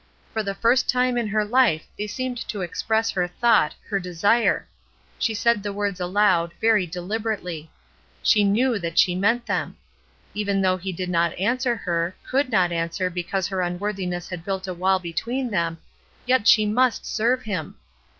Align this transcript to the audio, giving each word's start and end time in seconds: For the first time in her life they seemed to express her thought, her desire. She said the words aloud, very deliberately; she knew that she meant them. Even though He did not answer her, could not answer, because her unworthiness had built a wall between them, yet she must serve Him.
For 0.33 0.41
the 0.41 0.55
first 0.55 0.89
time 0.89 1.15
in 1.15 1.27
her 1.27 1.45
life 1.45 1.85
they 1.95 2.07
seemed 2.07 2.39
to 2.47 2.61
express 2.61 3.11
her 3.11 3.27
thought, 3.27 3.75
her 3.87 3.99
desire. 3.99 4.67
She 5.19 5.35
said 5.35 5.61
the 5.61 5.71
words 5.71 5.99
aloud, 5.99 6.55
very 6.59 6.87
deliberately; 6.87 7.69
she 8.23 8.43
knew 8.43 8.79
that 8.79 8.97
she 8.97 9.13
meant 9.13 9.45
them. 9.45 9.77
Even 10.33 10.59
though 10.59 10.77
He 10.77 10.91
did 10.91 11.09
not 11.11 11.37
answer 11.37 11.75
her, 11.75 12.15
could 12.27 12.49
not 12.49 12.71
answer, 12.71 13.11
because 13.11 13.47
her 13.49 13.61
unworthiness 13.61 14.27
had 14.29 14.43
built 14.43 14.67
a 14.67 14.73
wall 14.73 14.97
between 14.97 15.51
them, 15.51 15.77
yet 16.25 16.47
she 16.47 16.65
must 16.65 17.05
serve 17.05 17.43
Him. 17.43 17.75